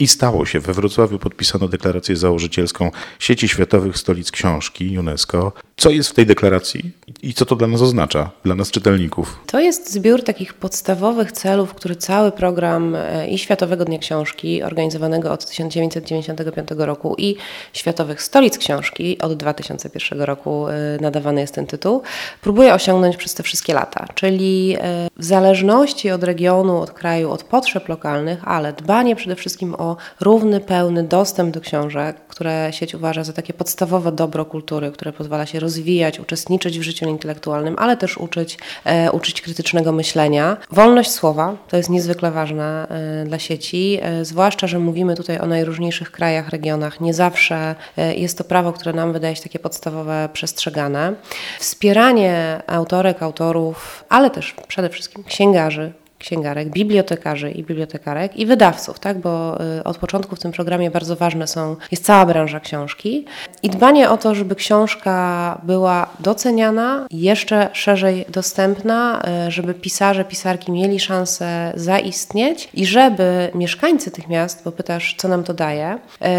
[0.00, 0.60] I stało się.
[0.60, 5.52] We Wrocławiu podpisano deklarację założycielską sieci światowych stolic książki UNESCO.
[5.76, 9.40] Co jest w tej deklaracji i co to dla nas oznacza, dla nas czytelników?
[9.46, 15.32] To jest zbiór takich podstawowych celów, który cały program e, i Światowego Dnia Książki, organizowanego
[15.32, 17.36] od 1995 roku, i
[17.72, 22.02] Światowych Stolic Książki od 2001 roku e, nadawany jest ten tytuł,
[22.42, 24.06] próbuje osiągnąć przez te wszystkie lata.
[24.14, 29.74] Czyli e, w zależności od regionu, od kraju, od potrzeb lokalnych, ale dbanie przede wszystkim
[29.74, 35.12] o równy, pełny dostęp do książek, które sieć uważa za takie podstawowe dobro kultury, które
[35.12, 40.56] pozwala się rozwijać, uczestniczyć w życiu intelektualnym, ale też uczyć, e, uczyć krytycznego myślenia.
[40.70, 45.46] Wolność słowa to jest niezwykle ważne e, dla sieci, e, zwłaszcza, że mówimy tutaj o
[45.46, 47.00] najróżniejszych krajach, regionach.
[47.00, 47.74] Nie zawsze
[48.16, 51.14] jest to prawo, które nam wydaje się takie podstawowe, przestrzegane.
[51.58, 59.18] Wspieranie autorek, autorów, ale też przede wszystkim księgarzy, księgarek, bibliotekarzy i bibliotekarek i wydawców, tak?
[59.18, 63.24] bo y, od początku w tym programie bardzo ważne są, jest cała branża książki
[63.62, 70.72] i dbanie o to, żeby książka była doceniana, jeszcze szerzej dostępna, y, żeby pisarze, pisarki
[70.72, 75.98] mieli szansę zaistnieć i żeby mieszkańcy tych miast, bo pytasz, co nam to daje,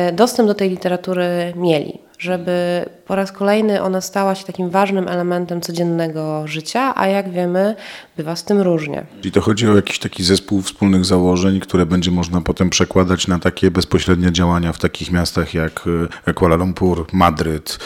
[0.09, 5.07] y, dostęp do tej literatury mieli żeby po raz kolejny ona stała się takim ważnym
[5.07, 7.75] elementem codziennego życia, a jak wiemy,
[8.17, 9.05] bywa z tym różnie.
[9.21, 13.39] Czyli to chodzi o jakiś taki zespół wspólnych założeń, które będzie można potem przekładać na
[13.39, 15.83] takie bezpośrednie działania w takich miastach jak
[16.25, 17.79] e, Kuala Lumpur, Madryt,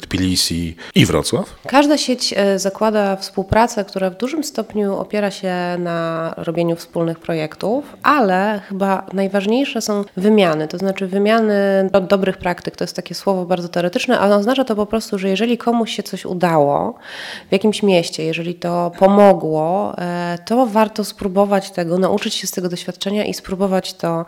[0.00, 1.54] Tbilisi i Wrocław?
[1.66, 7.84] Każda sieć e, zakłada współpracę, która w dużym stopniu opiera się na robieniu wspólnych projektów,
[8.02, 11.54] ale chyba najważniejsze są wymiany, to znaczy wymiany
[12.08, 12.76] dobrych praktyk.
[12.76, 16.02] To jest takie słowo bardzo teoretyczne, ale oznacza to po prostu, że jeżeli komuś się
[16.02, 16.98] coś udało
[17.48, 19.96] w jakimś mieście, jeżeli to pomogło,
[20.46, 24.24] to warto spróbować tego, nauczyć się z tego doświadczenia i spróbować to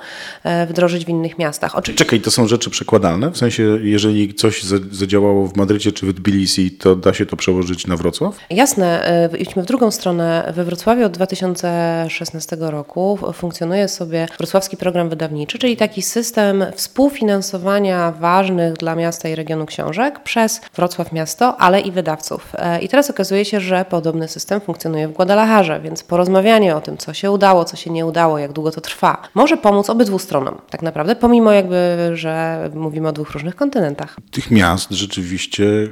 [0.69, 1.77] wdrożyć w innych miastach.
[1.97, 3.31] Czekaj, to są rzeczy przekładalne?
[3.31, 7.87] W sensie, jeżeli coś zadziałało w Madrycie czy w Tbilisi, to da się to przełożyć
[7.87, 8.39] na Wrocław?
[8.51, 9.09] Jasne.
[9.33, 10.53] E, idźmy w drugą stronę.
[10.57, 18.75] We Wrocławiu od 2016 roku funkcjonuje sobie Wrocławski Program Wydawniczy, czyli taki system współfinansowania ważnych
[18.75, 22.53] dla miasta i regionu książek przez Wrocław Miasto, ale i wydawców.
[22.55, 26.97] E, I teraz okazuje się, że podobny system funkcjonuje w Guadalajarze, więc porozmawianie o tym,
[26.99, 30.59] co się udało, co się nie udało, jak długo to trwa, może pomóc obydwu stronom
[30.71, 34.17] tak naprawdę, pomimo jakby, że mówimy o dwóch różnych kontynentach.
[34.31, 35.36] Tych miast rzeczywiście,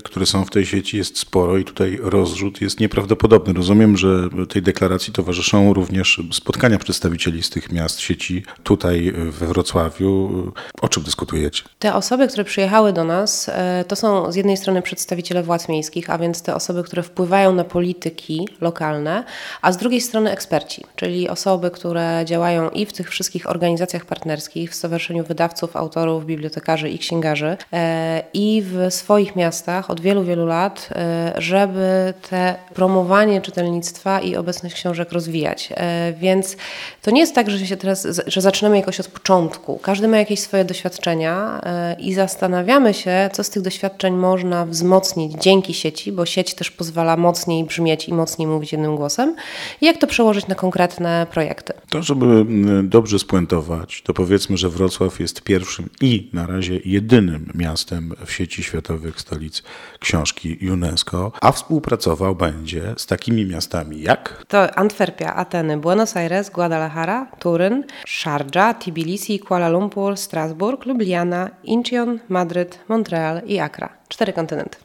[0.05, 3.55] które są w tej sieci jest sporo i tutaj rozrzut jest nieprawdopodobny.
[3.55, 10.53] Rozumiem, że tej deklaracji towarzyszą również spotkania przedstawicieli z tych miast sieci tutaj we Wrocławiu.
[10.81, 11.63] O czym dyskutujecie?
[11.79, 16.11] Te osoby, które przyjechały do nas, e, to są z jednej strony przedstawiciele władz miejskich,
[16.11, 19.25] a więc te osoby, które wpływają na polityki lokalne,
[19.63, 24.71] a z drugiej strony eksperci, czyli osoby, które działają i w tych wszystkich organizacjach partnerskich,
[24.71, 30.47] w Stowarzyszeniu Wydawców, Autorów, Bibliotekarzy i Księgarzy e, i w swoich miastach od wielu, wielu
[30.47, 35.73] lat, e, żeby te promowanie czytelnictwa i obecność książek rozwijać.
[36.17, 36.57] Więc
[37.03, 39.79] to nie jest tak, że się teraz, że zaczynamy jakoś od początku.
[39.83, 41.61] Każdy ma jakieś swoje doświadczenia
[41.99, 47.17] i zastanawiamy się, co z tych doświadczeń można wzmocnić dzięki sieci, bo sieć też pozwala
[47.17, 49.37] mocniej brzmieć i mocniej mówić jednym głosem,
[49.81, 51.73] i jak to przełożyć na konkretne projekty.
[51.89, 52.47] To, żeby
[52.83, 58.63] dobrze spuentować, to powiedzmy, że Wrocław jest pierwszym i na razie jedynym miastem w sieci
[58.63, 59.63] światowych stolic
[59.99, 64.45] książki UNESCO, a współpracował będzie z takimi miastami jak?
[64.49, 72.79] To Antwerpia, Ateny, Buenos Aires, Guadalajara, Turyn, Sharjah, Tbilisi, Kuala Lumpur, Strasburg, Ljubljana, Incheon, Madryt,
[72.89, 73.89] Montreal i Accra.
[74.09, 74.84] Cztery kontynenty.